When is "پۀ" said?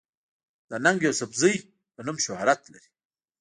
1.95-2.01